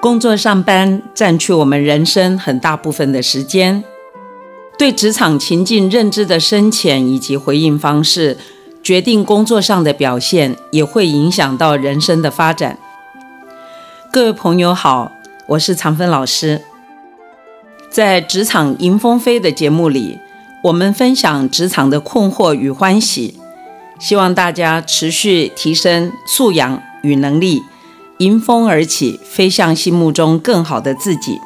[0.00, 3.82] 工作上班占据我们人生很大部分的时间，
[4.78, 8.38] 对职场情境认知的深浅以及回应方式，
[8.80, 12.78] 决定工作上的表现，也会影响到人生的发展。
[14.12, 15.10] 各位朋友好，
[15.48, 16.62] 我是常芬老师。
[17.90, 20.20] 在职场迎风飞的节目里，
[20.62, 23.40] 我们分享职场的困惑与欢喜，
[23.98, 27.64] 希望大家持续提升素养与能力，
[28.18, 31.40] 迎风而起，飞向心目中更好的自己。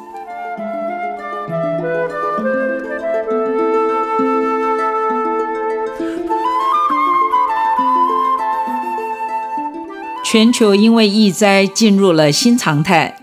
[10.23, 13.17] 全球因为疫灾进入了新常态，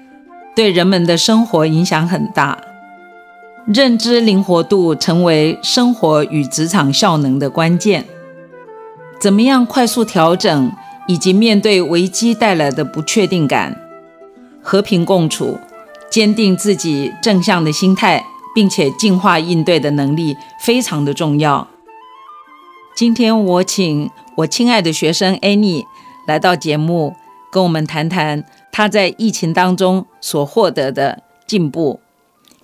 [0.55, 2.57] 对人们的生活影响很大。
[3.67, 8.05] 认知灵活度成为生活与职场效能的关键。
[9.21, 10.73] 怎么样快速调整，
[11.11, 13.77] 以及面对危机带来的不确定感，
[14.63, 15.59] 和平共处，
[16.09, 21.67] 坚定自己正向的心态，并且进化应对的能力，非常的重要。
[22.95, 25.85] 今天我请我亲爱的学生 Annie
[26.29, 27.17] 来到节目，
[27.51, 31.99] 跟我们谈谈她在疫情当中所获得的进步。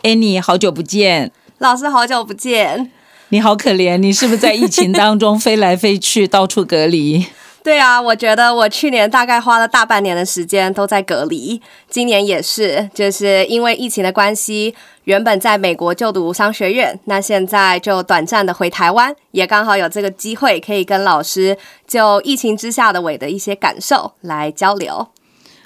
[0.04, 2.92] Annie，好久不见，老师好久不见，
[3.30, 7.26] 你好可怜，你是不是在疫情当中飞来飞去，到处隔离？
[7.66, 14.72] 对啊，我觉得我去年大概花了大半年的时间都在隔离，今年也是，就是因为疫情的关系，
[15.02, 25.08] 原本在美国就读商学院，那现在就短暂的回台湾，也刚好有这个机会可以跟老师就疫情之下的我的一些感受来交流。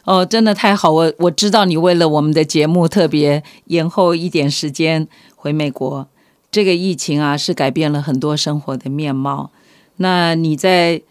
[0.04, 0.90] 哦，真的太好！
[0.90, 5.06] 我我知道你为了我们的节目特别延后一点时间
[5.36, 6.08] 回美国。
[6.50, 9.50] 这个疫情啊，是改变了很多生活的面貌。
[9.96, 11.02] 那你在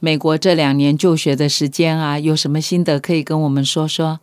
[0.00, 4.18] 美国这两年就学的时间啊，有什么心得可以跟我们说说？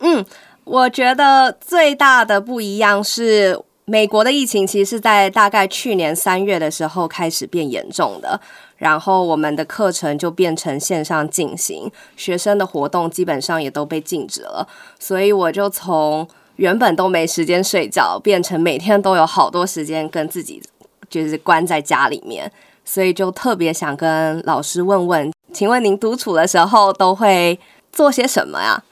[0.00, 0.24] 嗯，
[0.64, 8.40] 我觉得最大的不一样是，美国的疫情其实是在大概去年三月的时候开始变严重的。
[8.76, 20.62] 然后我们的课程就变成线上进行，学生的活动基本上也都被禁止了，所以我就从原本都没时间睡觉，变成每天都有好多时间跟自己
[21.08, 22.52] 就是关在家里面，
[22.86, 27.60] 所以就特别想跟老师问问，请问您独处的时候都会
[27.92, 28.82] 做些什么呀？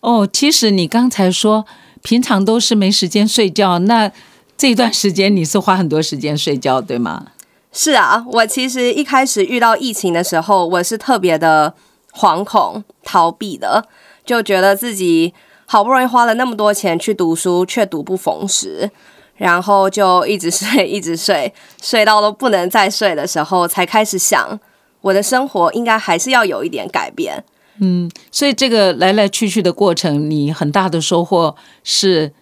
[0.00, 1.64] 哦，其实你刚才说
[2.02, 4.10] 平常都是没时间睡觉，那
[4.58, 7.28] 这段时间你是花很多时间睡觉，对吗？
[7.72, 11.72] 是啊，我其实一开始遇到疫情的时候，我是特别的
[12.12, 13.86] 惶恐、逃避的，
[14.26, 15.32] 就觉得自己
[15.64, 18.90] 好不容易花了那么多钱去读书，却读不逢时，
[19.36, 24.58] 然后就一直睡， 一直睡，睡到都不能再睡的时候，才开始想，
[25.00, 27.44] 我的生活应该还是要有一点改变。
[27.80, 32.32] 嗯，所以这个来来去去的过程，你很大的收获是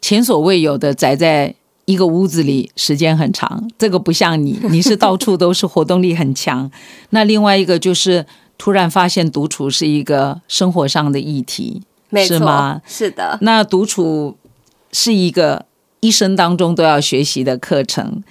[0.00, 1.54] 前所未有的宅在。
[1.86, 6.70] 一个屋子里时间很长，这个不像你，你是到处都是活动力很强。
[7.10, 8.24] 那另外一个就是
[8.56, 11.82] 突然发现独处是一个生活上的议题，
[12.24, 12.80] 是吗？
[12.86, 13.36] 是的。
[13.40, 14.36] 那独处
[14.92, 15.66] 是一个
[16.00, 18.22] 一生当中都要学习的课程。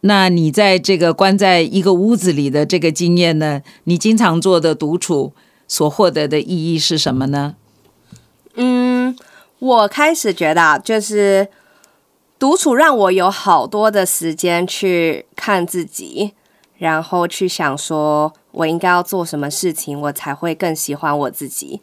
[0.00, 3.62] 那你在这个关在一个屋子里的这个经验呢？
[3.84, 5.32] 你经常做的独处
[5.68, 7.54] 所获得的意义是什么呢？
[8.54, 9.16] 嗯，
[9.58, 11.48] 我开始觉得就是。
[12.40, 16.32] 独处让我有好多的时间去看自己，
[16.78, 21.82] 然后去想说我应该要做什么事情，我才会更喜欢我自己。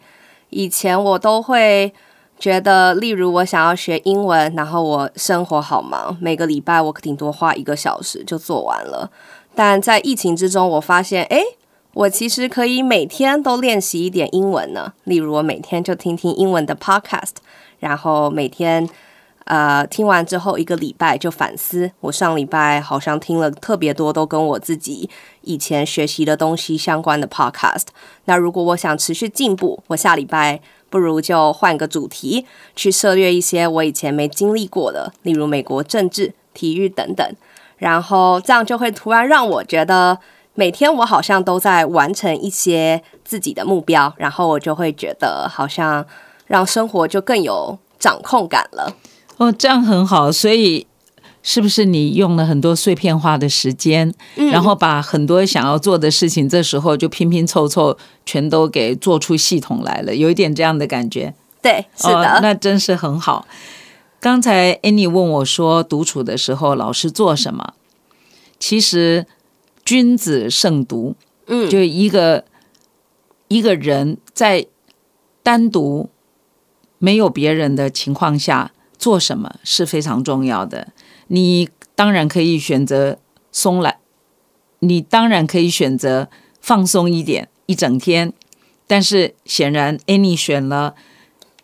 [0.50, 1.94] 以前我都会
[2.40, 9.10] 觉得，例如我想要学英文，然后我生活好忙，每个礼拜我顶多花一个小时就做完了。
[9.56, 11.42] 但在疫情之中，我发现，诶，
[11.94, 14.94] 我其实可以每天都练习一点英文呢。
[15.06, 17.36] 例如，我每天就听听英文的 podcast，
[17.80, 18.88] 然后每天。
[19.50, 25.10] 呃，听完之后一个礼拜就反思，我上礼拜好像听了特别多都跟我自己
[25.44, 27.86] 以前学习的东西相关的 podcast。
[28.26, 30.60] 那如果我想持续进步，我下礼拜
[30.90, 32.46] 不如就换个主题，
[32.76, 37.26] 去涉猎一些我以前没经历过的，例如美国政治、体育等等。
[37.78, 40.18] 然后这样就会突然让我觉得，
[40.56, 46.04] 每天我好像都在完成一些自己的目标，然后我就会觉得好像
[46.48, 48.96] 让生活就更有掌控感了。
[49.38, 50.88] 哦，这样很好，所以
[51.50, 54.14] 是不是你用了很多碎片化的时间，
[54.52, 61.34] 然后把很多想要做的事情，这时候就拼拼凑凑，全都给做出系统来了，有一点这样的感觉。
[61.62, 63.48] 对，是的，那真是很好。
[64.20, 67.76] 刚才 Annie 问我说，独处的时候老师做什么？
[68.60, 69.26] 其实
[69.86, 71.16] 君子慎独，
[71.46, 72.44] 嗯，就一个
[73.48, 74.68] 一个人在
[75.42, 76.10] 单独。
[77.00, 80.88] 没有别人的情况下做什么是非常重要的。
[81.28, 83.18] 你当然可以选择
[83.52, 83.98] 松懒，
[84.80, 86.30] 你当然可以选择
[86.62, 88.34] 放松一点一整天，
[88.86, 90.96] 但是显然 Annie 选了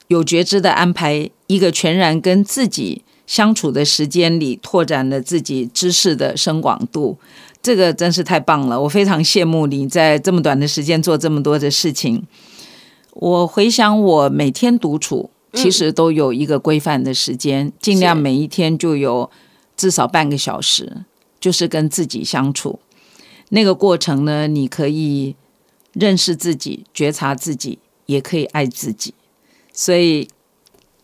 [0.07, 7.17] 有觉知的安排一个全然跟自己相处的时间里，拓展了自己知识的深广度。
[7.61, 12.27] 这个真是太棒了，我非常羡慕你在这么短的时间做这么多的事情。
[13.13, 19.29] 我回想我每天独处，其实都有一个规范的时间，尽量每一天就有
[19.83, 21.03] 至少半个小时，
[21.41, 22.79] 就是跟自己相处。
[23.49, 25.35] 那个过程呢，你可以
[25.91, 29.13] 认识自己、觉察自己，也可以爱自己。
[29.73, 30.29] 所以，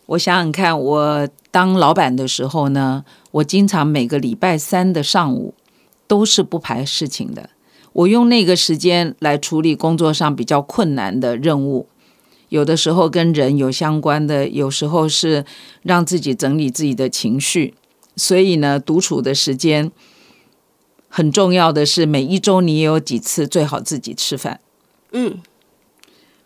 [0.06, 5.52] 我想想看，我当老板的时候呢，我经常每个礼拜三的上午。
[6.06, 7.50] 都是不排事情的，
[7.92, 11.86] 我用那个时间来处理工作上比较困难的任务，
[12.48, 15.44] 有的时候跟人有相关的，有时候是
[15.84, 17.74] 让自己整理自己的情绪。
[18.20, 19.90] 所以呢，独处的时间
[21.08, 24.60] 很重要的是，每一周你也有几次最好自己吃饭。
[25.12, 25.40] 嗯，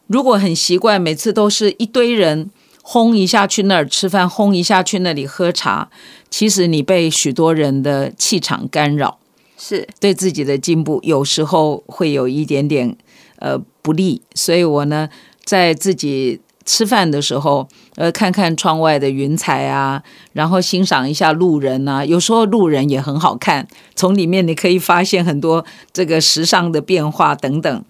[0.06, 2.50] 如果很习惯每次都是一堆人
[2.82, 5.90] 轰一下去那儿吃饭，轰一下去那里喝茶，
[6.30, 9.18] 其实你被许多人的气场干扰。
[9.56, 12.96] 是对自己的进步有时候会有一点点
[13.38, 15.08] 呃不利，所以我呢
[15.44, 20.02] 在自己吃饭的时候，呃看看窗外的云彩啊，
[20.32, 27.84] 然后欣赏一下路人啊，有时候路人也很好看，从里面你可以发现很多这个时尚的变化等等。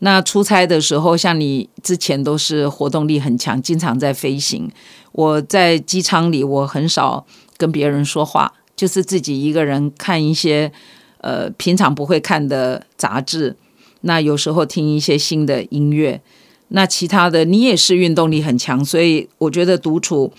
[0.00, 4.70] 那出差的时候，像你之前都是活动力很强，经常在飞行。
[5.12, 7.24] 我在机舱里，我很少
[7.56, 10.72] 跟别人说话，就是自己一个人看一些。
[11.24, 13.54] 呃，平常不会看的杂志，
[14.00, 16.20] 那有时候听一些新的音乐，
[16.74, 20.32] 那其他的你也是运动力很强，所以我觉得独处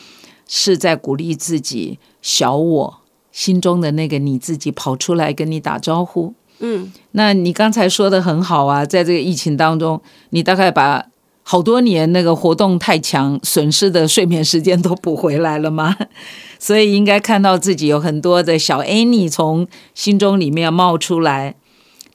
[0.48, 3.00] 是在鼓励自己小我
[3.32, 6.34] 心中的那个你自己跑出来跟你打招呼。
[6.60, 11.06] 嗯，那你刚才说的很好啊，在这个疫情当中，你大概把
[11.44, 15.96] 好多年那个活动太强损失的睡眠时间都补回来了吗？
[16.58, 21.56] 所以应该看到自己有很多的小 Annie 从心中里面冒出来，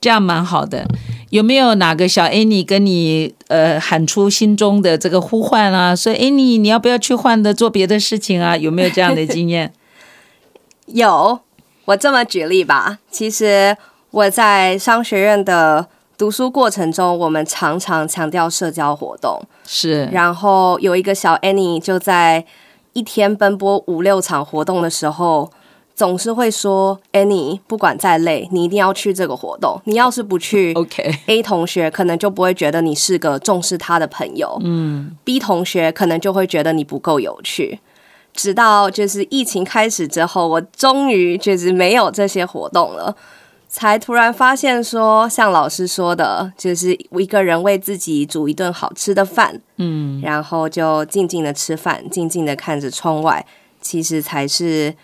[0.00, 0.86] 这样蛮好的。
[1.30, 5.94] 有没有哪个小 Annie 跟你呃喊出心中的这个呼唤啊？
[5.94, 8.56] 说 Annie 你要不要去换的做别的事情啊？
[8.56, 9.72] 有没有这样的经验？
[10.86, 11.40] 有，
[11.84, 12.98] 我这么举例吧。
[13.10, 13.76] 其实
[14.10, 15.86] 我在商学院的
[16.16, 20.06] 读书过程中，我们常常强调社交活动，是。
[20.06, 22.44] 然后有一个小 Annie 就在。
[22.94, 25.48] 一天奔波五六场活动的时候，
[25.98, 29.82] 总是会说：“Annie，不管再累，你一定要去这个活动。
[29.84, 34.56] 你要是不去，OK，A 同学可能就不会觉得你是个重视他的朋友。
[34.62, 37.80] 嗯，B 同学可能就会觉得你不够有趣。
[38.32, 43.16] 直到就是疫情开始之后，我终于就是没有这些活动了。”
[43.66, 53.44] 才突然发现，说像老师说的，就是一个人为自己煮一顿好吃的饭，嗯，然后就静静的吃饭，静静的看着窗外，
[53.80, 54.94] 其实才是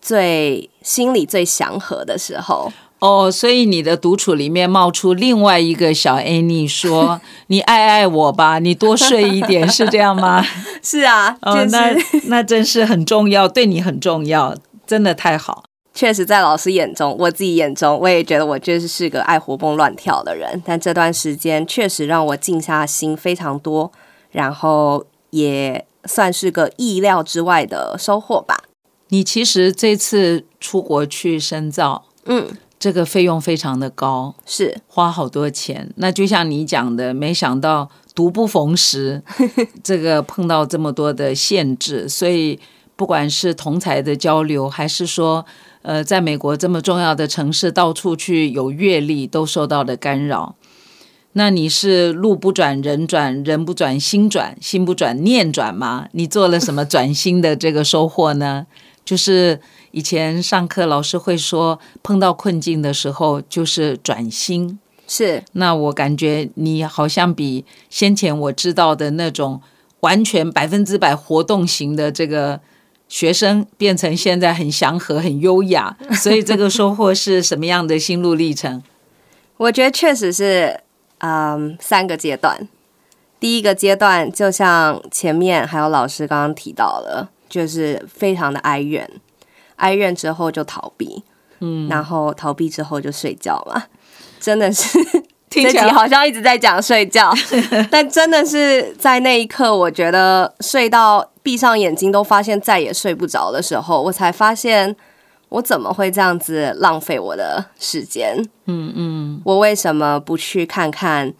[0.00, 2.72] 最心里最祥和的时候。
[2.98, 10.44] 哦，所以你的独处里面冒出另外一个小 Annie 说：“你爱爱我吧，你多睡一点，是这样吗？”
[10.84, 14.54] 是啊，哦，那那真是很重要，对你很重要，
[14.86, 15.64] 真的太好。
[15.94, 20.62] 确实，在老师眼中，我自己眼中，我也觉得我就是是个爱活蹦乱跳的人。
[20.64, 23.90] 但这段时间确实让我静下心非常多，
[24.30, 28.64] 然后也算是个意料之外的收获吧。
[29.10, 32.48] 你其实这次出国去深造，嗯，
[32.78, 35.92] 这个费用非常的高，是花好多钱。
[35.96, 39.22] 那就像你讲的，没想到独不逢时，
[39.84, 42.58] 这个碰到这么多的限制，所以
[42.96, 45.44] 不管是同才的交流，还是说。
[45.82, 50.54] 呃，在美国这么重要的城市，到处去有阅历都受到了干扰。
[51.32, 56.06] 那你是路不转人转，人不转心转，心不转念转吗？
[56.12, 58.66] 你做了什么转心的这个收获呢？
[59.04, 64.78] 就是以前上课老师会说，碰到困境的时候就是转心。
[65.06, 65.42] 是。
[65.52, 69.60] 那我感觉你好像比先前我知道的那种
[70.00, 72.60] 完全百分之百活动型的这个。
[73.10, 78.80] 学生变成现在很祥和、很优雅， 所以这个收获是什么样的心路历程？
[79.56, 80.80] 我觉得确实是，
[81.18, 82.68] 嗯，三个阶段。
[83.40, 89.06] 第一个阶段就像前面还有老师刚刚提到了，就是非常的哀怨，
[89.76, 91.22] 哀怨之后就逃避，
[91.58, 93.84] 嗯，然后逃避之后就睡觉嘛，
[94.40, 94.98] 真的是。
[95.50, 97.34] 这集好像一直在讲睡觉，
[97.90, 104.94] 但真的是在那一刻，我觉得睡到闭上眼睛都发现再也睡不着的时候，我才发现
[105.48, 108.36] 我怎么会这样子浪费我的时间？
[108.66, 111.34] 嗯嗯，我为什么不去看看？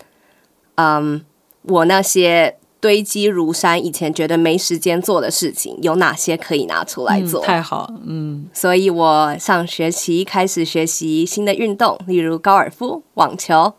[0.74, 1.24] 嗯，
[1.62, 7.44] 我那些堆积如山，以前觉得没时间做的事情，有哪些可以拿出来做？
[7.44, 8.46] 太好，嗯。
[8.52, 13.74] 所以我上学期开始学习新的运动，例如高尔夫、网球，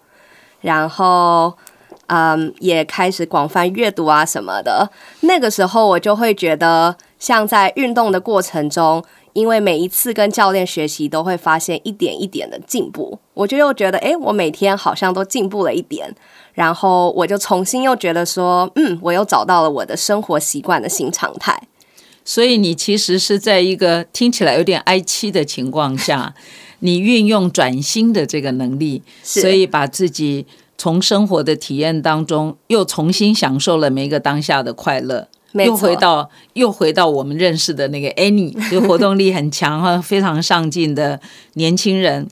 [0.62, 1.53] 然后。
[2.13, 4.91] 嗯，也开始广泛阅读啊什么的。
[5.22, 9.01] 那个时候我就会觉得，像在运动的过程中，
[9.33, 16.13] 因为每一次跟教练学习，都会发现一点一点的进步，我就又觉得，哎，我每天好像都进步了一点。
[16.53, 21.67] 然后我就重新又觉得说，嗯，我又找到了我的生活习惯的新常态。
[22.25, 26.33] 所以你其实是在一个听起来有点哀戚的情况下，
[26.79, 30.45] 你运用转心的这个能力，所以把自己。
[30.77, 41.20] 从生活的体验当中，又重新享受了每一个当下的快乐，又回到又回到我们认识的那个 Annie， 就活动力很强哈，非常上进的
[41.53, 42.27] 年轻人。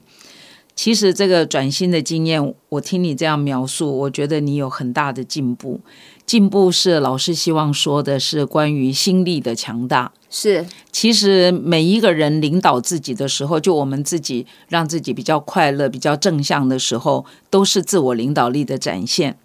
[0.76, 5.82] 其实这个转型的经验，我听你这样描述，我觉得你有很大的进步。
[6.26, 10.14] 进步是老师希望说的是关于心力的强大。
[10.30, 19.38] 是，其实每一个人领导自己的时候，就我们自己让自己比较快乐、比较正向的时候，都是自我领导力的展现。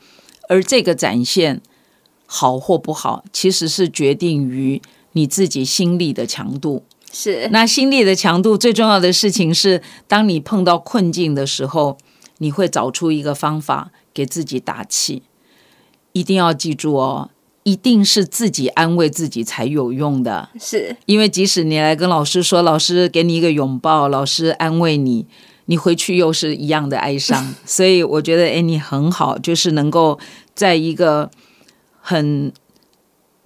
[0.49, 1.61] 而这个展现
[2.27, 4.81] 好或不好，其实是决定于
[5.13, 6.85] 你自己心力的强度。
[7.13, 11.97] 是，那心力的强度最重要的事情是，当你碰到困境的时候，
[12.39, 15.23] 你会找出一个方法给自己打气。
[16.13, 17.31] 一定要记住哦，
[17.63, 20.49] 一定是自己安慰自己才有用的。
[20.61, 25.27] 是因为即使你来跟老师说，老师给你一个拥抱，老师安慰你，
[25.67, 27.55] 你回去又是一样的哀伤。
[27.65, 30.19] 所以我觉得，哎，你很好，就是能够
[30.55, 31.31] 在一个
[32.07, 32.53] 很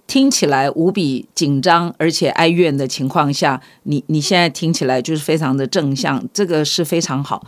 [0.05, 7.47] 听起来无比紧张而且哀怨的情况下，你你现在听起来就是非常的正向，这个是非常好。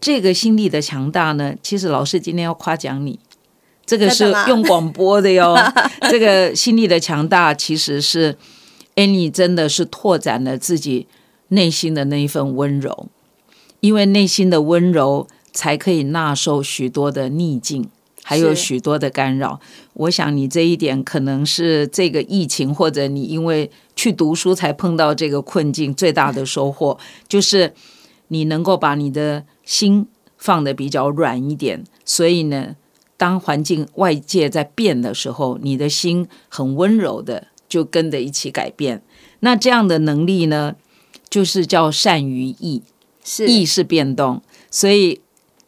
[0.00, 3.18] 这个心力的强大呢，其实老师今天要夸奖你。
[3.84, 5.54] 这个是 用广播的哟。
[6.10, 8.38] 这个心力的强大，其实是
[8.94, 11.06] Annie 真的是拓展了自己
[11.48, 13.08] 内心的那一份温柔，
[13.80, 17.88] 因为内心的温柔才可以纳受许多的逆境，
[18.28, 19.60] 还有许多的干扰。
[19.94, 27.72] 我想你这一点可能是这个疫情，或者你因为去读书才碰到这个困境最大的收获，就是
[28.28, 32.74] 你能够把你的心放的比较软一点，所以呢。
[33.18, 39.02] 当环境外界在变的时候，你的心很温柔的就跟着一起改变。
[39.40, 40.76] 那这样的能力呢，
[41.30, 42.82] 就是叫善于易，
[43.24, 44.42] 是意是变动。
[44.70, 45.22] 所以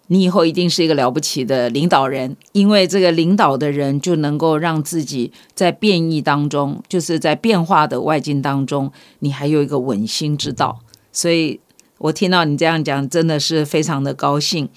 [0.08, 10.80] 你以后一定是一个了不起的领导人，因为这个领导的人就能够让自己在变异当中，就是在变化的外境当中，你还有一个稳心之道。
[11.12, 11.60] 所以
[11.98, 14.68] 我听到你这样讲，真的是非常的高兴。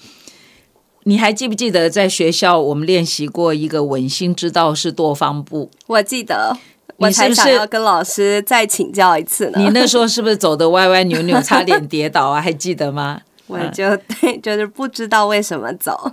[1.04, 5.70] 你还记不记得在学校我们练习过一个稳心之道是多方步？
[5.86, 6.56] 我记得，
[6.98, 9.58] 我才想要跟老师再请教一次呢。
[9.58, 12.40] 你那时候是不是走的歪歪扭扭，差点跌倒啊？
[12.40, 13.22] 还记得吗？
[13.52, 16.12] 我就 对，就是不知道为什么走。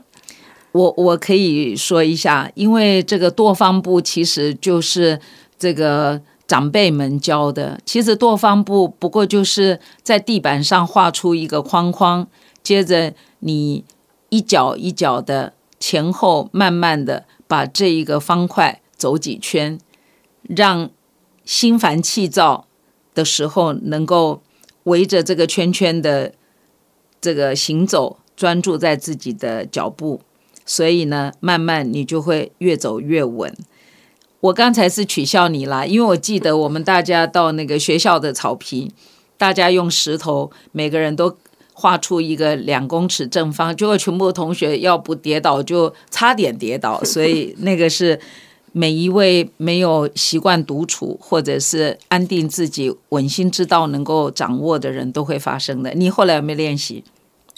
[0.71, 5.19] 我我可以说一下，因为这个多方步其实就是
[5.57, 7.79] 这个长辈们教的。
[7.85, 12.27] 其实多方步不过就是在地板上画出一个框框，
[12.61, 13.83] 接着你。
[14.31, 19.79] 一脚一脚的前后慢慢的把这一个方块走几圈，
[20.43, 20.91] 让
[21.43, 22.67] 心烦气躁
[23.15, 24.43] 的时候能够
[24.83, 26.33] 围着这个圈圈的
[27.21, 30.21] 这个行走，专注在自己的脚步，
[30.65, 33.53] 所以呢，慢慢你就会越走越稳。
[34.41, 38.91] 我刚才是取笑你啦，因为我记得我们大家到那个学校的草皮，
[39.37, 41.37] 大家用石头，每个人都。
[41.81, 48.19] 画出一个两公尺正方，结果全部同学要不跌倒就差点跌倒，所以那个是
[48.71, 55.91] 每一位没有习惯独处或者是安定自己稳心之道能够掌握的人都会发生的。
[55.95, 57.03] 你后来有没有练习？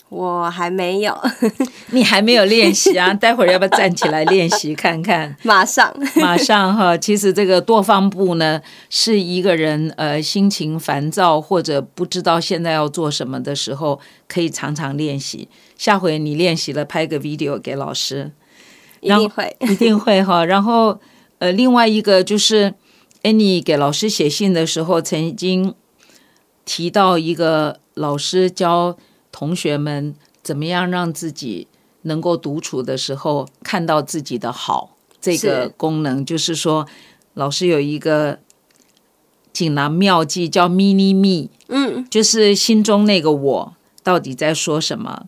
[0.10, 1.18] 我还没有，
[1.92, 3.14] 你还没有练习啊？
[3.16, 5.34] 待会儿要不要站起来练习看看？
[5.44, 6.98] 马上，马上哈！
[6.98, 15.48] 其实这个多方步呢，是一个人呃心情烦躁或者不知道现在要做什么的时候，可以常常练习。
[15.78, 18.34] 下回你练习了，拍个 video 给老师，
[19.02, 20.46] 一定会， 一定会哈。
[20.46, 21.00] 然后
[21.40, 22.74] 呃，另外一个就是
[23.24, 25.76] Annie 给老师写信的时候，曾经
[26.64, 28.98] 提到一个老师教。
[29.34, 31.66] 同学们怎么样让自己
[32.02, 34.98] 能够独处的时候看到自己的好？
[35.22, 36.86] 这个功能就是说，
[37.34, 38.40] 老师有一个
[39.54, 45.28] 锦囊妙计，叫 “mini me”，嗯，就是心中那个我到底在说什么。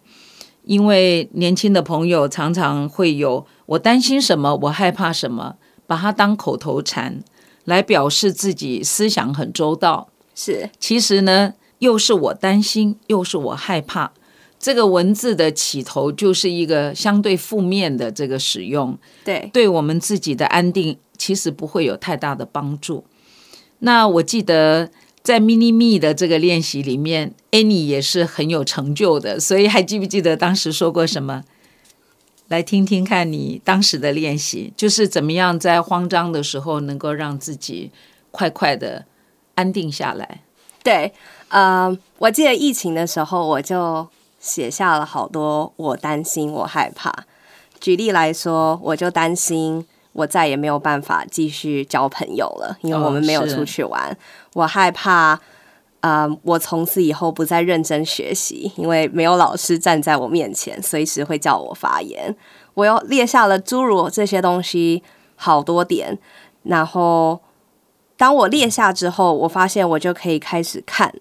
[0.64, 5.56] 因为年轻的朋友常常会有我担心什么，我害怕什么，
[5.86, 7.22] 把它当口头禅
[7.66, 10.10] 来表示自己思想很周到。
[10.36, 14.14] 是，其实呢，又是我担心，又是我害怕。
[14.58, 23.04] 这个文字的起头就是一个相对负面的这个使用，对，对我们自己的安定其实不会有太大的帮助。
[23.80, 24.90] 那我记得
[25.24, 31.44] 在 Mini Me 的这个练习里面，Annie 也是很有成就的，所以还记不记得当时说过什么？
[32.50, 37.90] 来听听看你当时的练习，就是怎么样在慌张的时候能够让自己
[38.32, 39.06] 快快的
[39.56, 40.42] 安定下来。
[40.84, 41.14] 对，
[41.48, 44.08] 呃，我记得疫情的时候，我就。
[44.44, 47.26] 写下了好多，我担心，我害怕。
[47.80, 54.18] 举例来说，我就担心我再也没有办法继续交朋友了，因为我们没有出去玩。
[54.54, 55.40] 我害怕，
[56.02, 62.36] 啊，我从此以后不再认真学习，因为没有老师站在我面前，随时会叫我发言。
[62.74, 65.04] 我又列下了诸如这些东西
[65.36, 66.18] 好多点，
[66.64, 67.40] 然后
[68.18, 71.14] 当我列下之后，我发现我就可以开始看。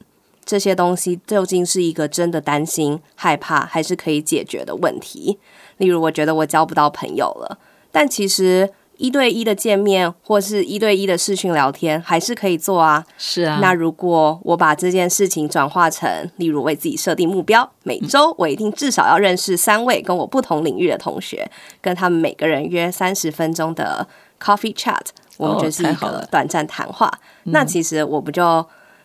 [0.44, 5.38] 这些东西究竟是一个真的担心、害怕，还是可以解决的问题？
[5.76, 7.58] 例如，我觉得我交不到朋友了，
[7.92, 8.68] 但其实
[9.02, 13.04] 一对一的见面或是一对一的视讯聊天还是可以做啊。
[13.18, 13.58] 是啊。
[13.60, 24.06] 那如果我把这件事情转化成，例如为自己设定目标，每周我一定至少要认识三位跟我不同领域的同学，跟他们每个人约三十分钟的
[24.40, 25.00] coffee chat，
[25.36, 27.12] 我们就是一个短暂谈话。
[27.44, 28.64] 那其实我不就。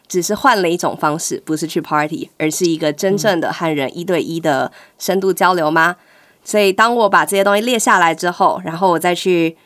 [0.10, 5.98] 只是换了一种方式，不是去 party，而是一个真正的和人一对一的深度交流吗？
[6.46, 9.58] 所以，当我把这些东西列下来之后，然后我再去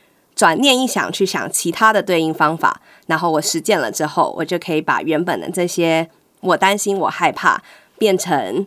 [0.41, 7.61] 转念一想，去想其他的对应方法，然后我实践了之后，我就可以把原本的这些我担心、我害怕，
[7.99, 8.65] 变成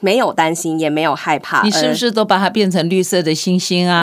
[0.00, 1.60] 没有担心也没有害怕。
[1.64, 4.02] 你是不是都把它变成绿色的星星啊？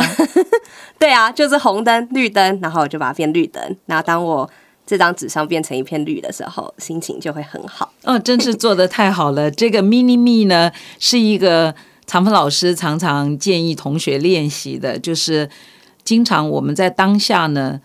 [1.01, 3.75] 对啊，就是红灯、绿灯，然后我就把它变绿灯。
[3.87, 4.47] 然后当我
[4.85, 7.91] 这张纸上变成一片绿的时候，心情就会很好。
[8.03, 9.49] 哦，真是做的太好了！
[9.49, 11.73] 这个 mini me 呢，是一个
[12.05, 15.49] 长风老师常常建议同学练习的，就是
[16.11, 17.79] 经常我们在当下呢，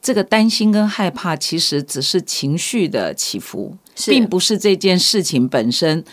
[0.00, 6.04] 这个担心跟害怕其实只是情绪的起伏，并不是这件事情本身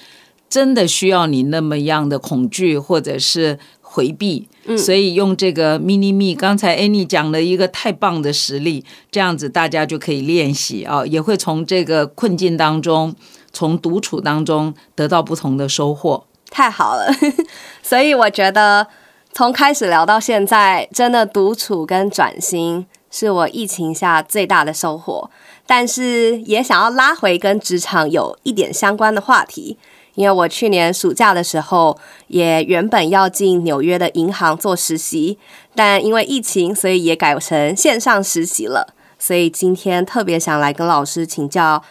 [0.49, 3.59] 真的需要你那么样的恐惧或者是。
[3.91, 6.39] 回避，所以用这个 mini me。
[6.39, 13.15] 刚才 Annie 讲了一个太棒的实例，这样子大家就可以练习啊，也会从这个困境当中，
[13.51, 16.23] 从独处当中得到不同的收获。
[16.51, 17.11] 太好了，
[17.81, 18.85] 所以我觉得
[19.31, 25.29] 从开始聊到现在，真的独处跟转型是我疫情下最大的收获。
[25.65, 29.77] 但是也想要拉回跟职场有一点相关的话题。
[30.15, 35.37] 因为我去年暑假的时候，也原本要进纽约的银行做实习，
[35.73, 38.93] 但因为疫情，所以也改成线上实习了。
[39.17, 41.83] 所以今天特别想来跟老师请教，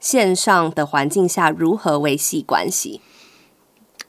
[0.00, 3.00] 线上的环境下如何维系关系。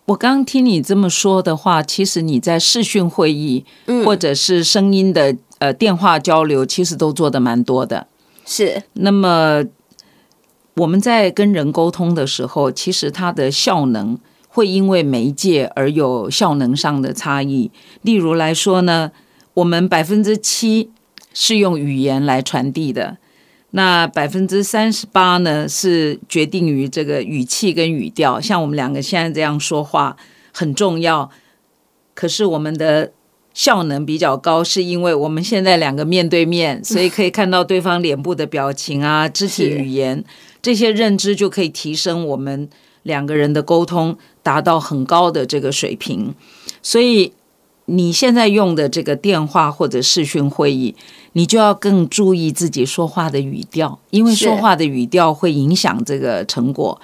[0.08, 3.66] 我刚听你这么说的话，其实你在视讯会议，
[4.06, 8.08] 或者是声音的呃电话交流，其实都做的蛮多的。
[8.46, 9.64] 是，那么。
[10.76, 14.16] 我们在跟人沟通的时候，其实它的效能
[14.48, 17.72] 会因为媒介而有效能上的差异。
[18.04, 19.12] 例如来说呢，
[19.56, 20.92] 我们百分之七
[21.34, 23.18] 是用语言来传递的，
[23.72, 28.40] 那百分之三十八呢是决定于这个语气跟语调。
[28.40, 30.16] 像我们两个现在这样说话
[30.54, 31.30] 很重要，
[32.14, 33.12] 可是我们的
[33.54, 40.24] 效能比较高，是因为我们现在两个面对面， 所以可以看到对方脸部的表情啊、肢体语言。
[40.62, 42.70] 这些认知就可以提升我们
[43.04, 46.34] 两个人的沟通，达到很高的这个水平。
[46.82, 47.34] 所以
[47.90, 50.94] 你现在用的这个电话或者视讯会议，
[51.32, 57.00] 你就要更注意自己说话的语调，因为说话的语调会影响这个成果。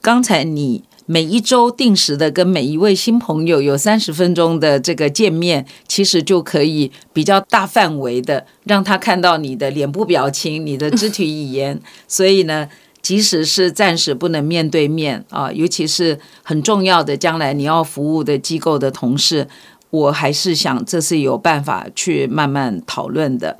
[0.00, 11.80] 刚才你每一周定时的跟每一位新朋友有三十分钟的这个见面，其实就可以比较大范围的让他看到你的脸部表情、你的肢体语言。
[12.08, 12.68] 所以呢。
[13.02, 19.48] 即使是暂时不能面对面啊，尤其是很重要的将来你要服务的机构的同事，
[19.92, 23.58] 我还是想这是有办法去慢慢讨论的。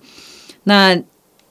[0.64, 0.99] 那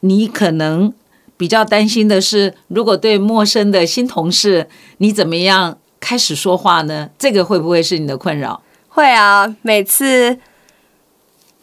[0.02, 0.92] 你可能
[1.38, 4.68] 比较担心的是，如果对陌生的新同事，
[4.98, 7.10] 你怎么样开始说话呢？
[7.20, 8.62] 这个会不会是你的困扰？
[8.90, 10.40] 会啊，每次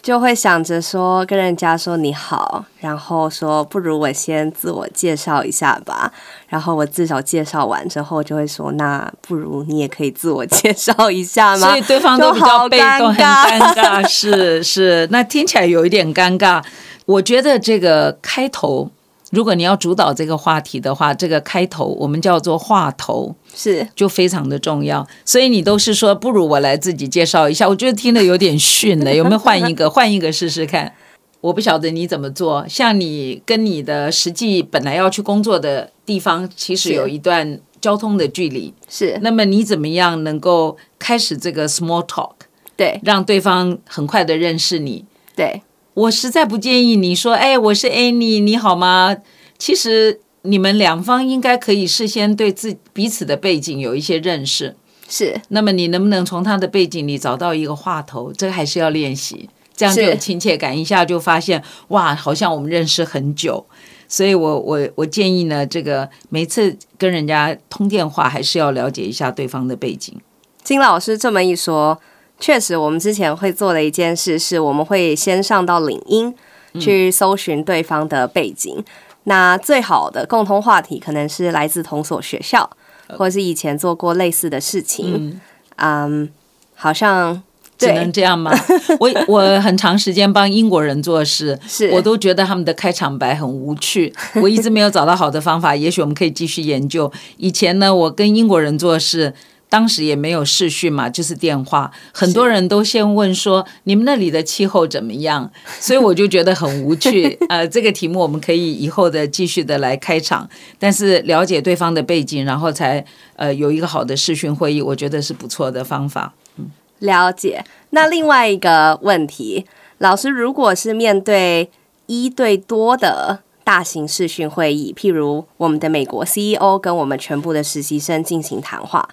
[0.00, 6.10] 就会想着说跟人家说你好，然后说不如我先自我介绍一下吧。
[6.48, 11.68] 然后我自我介绍完之后，就会说那不如你也可以自我介绍一下吗？
[11.68, 14.06] 所以对方都比较被动，很尴尬。
[14.08, 16.62] 是是，那听起来有一点尴尬。
[17.04, 18.90] 我觉得这个开头。
[19.30, 25.06] 如果你要主导这个话题的话，这个开头我们叫做话头，是就非常的重要。
[25.24, 27.68] 所以你都是说，不如我来自己介绍一下。
[27.68, 29.88] 我觉得听的有点逊了， 有没有换一个？
[29.90, 30.94] 换一个试试看。
[31.40, 32.66] 我不晓得你怎么做。
[32.68, 38.72] 像你跟你的实际本来要去工作的地方，其实有一段交通的距离。
[38.88, 39.18] 是。
[39.22, 42.32] 那么你怎么样能够开始这个 small talk？
[42.76, 45.04] 对，让对方很快的认识你。
[45.36, 45.62] 对。
[45.98, 49.16] 我实在不建议你说，哎，我是 Annie，你好吗？
[49.58, 54.76] 其实你们两方应该可以事先对自彼此的背景有一些认识。
[55.08, 55.40] 是。
[55.48, 58.32] 那么你能不能从他的背景里找到一个话头？
[58.32, 63.66] 这个还是要练习，这样就有亲切感，一下就发现哇，好像我们认识很久。
[64.06, 70.14] 所以我我我建议呢，这个每次跟人家通电话，还是要了解一下对方的背景。
[70.62, 71.98] 金老师这么一说。
[72.40, 76.32] 确实，我们之前会做的一件事是，我们会先上到领英
[76.78, 78.84] 去搜寻对方的背景。
[79.24, 82.70] 那最好的共通话题可能是来自同所学校，
[83.08, 85.40] 或者是以前做过类似的事情。
[85.76, 86.28] 嗯，
[86.74, 87.42] 好像
[87.76, 88.52] 只能这样吗？
[89.00, 94.14] 我我很长时间帮英国人做事，是我都觉得他们的开场白很无趣。
[94.40, 97.12] 我一直没有找到好的方法， 也许我们可以继续研究。
[97.36, 99.34] 以前呢，我跟英国人做事。
[99.68, 101.90] 当时也没有视讯嘛，就是电话。
[102.12, 107.38] 很多人都先问说：“你们那里的气候怎么样？” 所以我就觉得很无趣。
[107.48, 113.04] 呃，这个题目我们可以以后的继续的来开场，但是了解对方的背景，然后才
[113.36, 116.32] 呃有一个好的视讯会议，我觉得是不错的方法。
[116.56, 117.64] 嗯，了解。
[117.90, 119.66] 那另外一个问题，
[119.98, 121.70] 老师如果是面对
[122.06, 123.40] 一对多的。
[123.68, 129.06] 大型视讯会议，譬如我们的美国 CEO 跟我们全部的实习生进行谈话，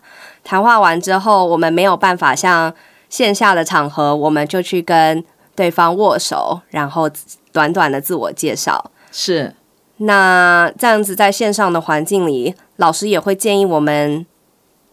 [0.45, 2.73] 谈话完之后，我们没有办法像
[3.09, 5.21] 线下的场合，我们就去跟
[5.57, 7.11] 对方握手，然后
[7.51, 8.91] 短短的自我介绍。
[9.11, 9.53] 是，
[9.97, 14.25] 那这样子在线上的环境里，老师也会建议我们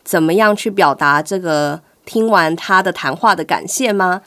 [0.03, 4.23] 怎么样去表达这个听完他的谈话的感谢吗？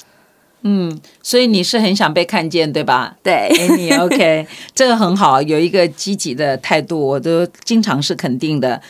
[0.67, 3.15] 嗯，所以你是很想被看见，对吧？
[3.21, 8.82] 对，你 OK，这个很好，有一个积极的态度，我都经常是肯定的。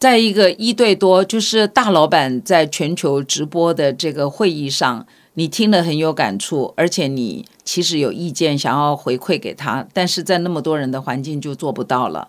[0.00, 12.26] 在一个一对多，就是大老板在全球直播的这个会议上，你听了很有感触，而且你其实有意见想要回馈给他，但是在那么多人的环境就做不到了。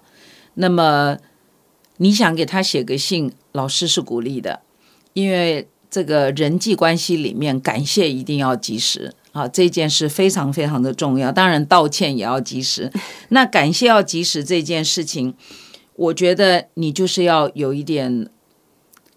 [0.53, 1.17] 那么
[1.97, 4.59] 你想给他写个信，老师是鼓励的，
[5.13, 5.67] 因为。
[5.93, 9.47] 这个人际关系里面，感谢一定要及时啊！
[9.47, 11.31] 这件事非常非常的重要。
[11.31, 12.91] 当然，道歉也要及时。
[13.29, 15.35] 那感谢要及时这件事情，
[15.95, 18.27] 我觉得你就是要有一点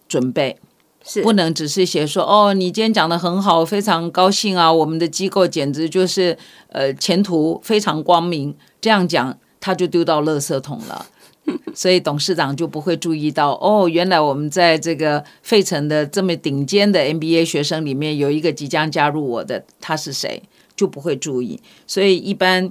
[0.07, 0.59] 准备，
[1.03, 4.71] 是不能只是写说哦，你今天讲的很好，非常高兴啊！
[4.71, 6.37] 我们的机构简直就是
[6.69, 8.55] 呃前途非常光明。
[8.83, 11.07] 这样讲，他就丢到垃圾桶了。
[11.75, 20.43] 所以董事长就不会注意到哦，原来我们在这个费城的这么顶尖的 MBA 学生里面有一个即将加入我的，他是谁？
[20.75, 21.61] 就不会注意。
[21.87, 22.71] 所以一般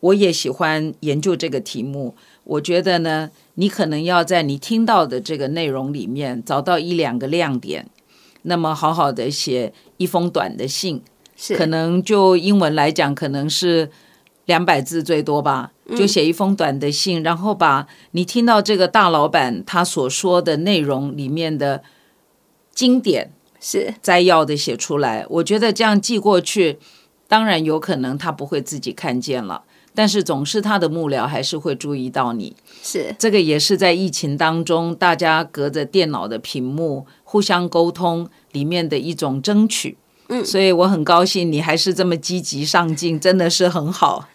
[0.00, 2.14] 我也喜欢研究这个题目。
[2.44, 7.88] 我觉得呢，你可能要在你听到的这个内容里面找到一两个亮点，
[8.42, 11.02] 那么好好的写一封短的信，
[11.36, 13.90] 是可能就英文来讲，可能是。
[14.46, 21.82] 两百字最多吧，就写一封短的信，然后把你听到这个大老板他所说的内容里面的
[22.74, 23.30] 经典
[23.60, 25.24] 是摘要的写出来。
[25.28, 26.78] 我觉得这样寄过去，
[27.26, 29.62] 当然有可能他不会自己看见了，
[29.94, 32.54] 但是总是他的幕僚还是会注意到你。
[32.82, 39.96] 是这个也是在疫情当中，大家隔着电脑的屏幕互相沟通里面的一种争取。
[40.28, 44.26] 嗯，所以我很高兴你还是这么积极上进，真的是很好。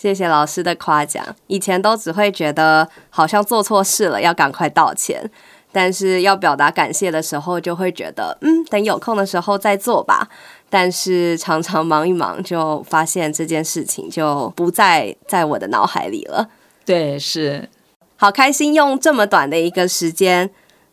[0.00, 1.26] 谢谢老师的夸奖。
[1.48, 5.28] 以前都只会觉得好像做错事了要赶快道歉，
[5.72, 10.28] 但是要表达感谢的时候就会觉得嗯，等有空的时候再做吧。
[10.70, 16.48] 但是常常忙一忙，就发现这件事情就不再在我的脑海里了。
[16.84, 17.68] 对，是
[18.14, 20.48] 好开心用这么短的一个时间。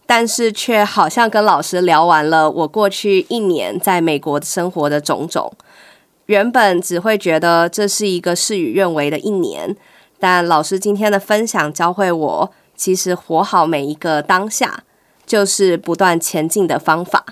[0.07, 5.51] 但是却好像跟老师聊完了我过去一年在美国生活的种种。
[6.27, 9.75] 原本只会觉得这是一个事与愿违的一年，
[10.19, 14.83] 但老师今天的分享教会我，其实活好每一个当下
[15.25, 17.25] 就是不断前进的方法。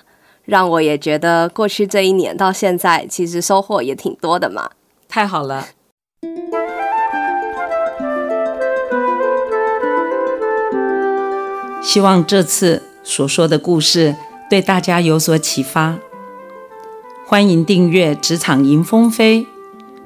[0.45, 4.69] 让我也觉得过去这一年到现在，其实收获也挺多的嘛。
[5.07, 5.69] 太好了。
[11.81, 14.15] 希望这次所说的故事
[14.49, 15.97] 对大家有所启发。
[17.25, 19.41] 欢迎订阅《职场迎风飞》，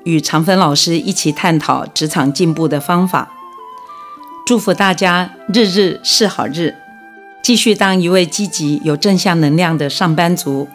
[0.04, 3.32] 与长芬老师一起探讨职场进步的方法。
[4.46, 6.76] 祝福大家日日是好日，
[7.42, 10.70] 继续当一位积极、有正向能量的上班族。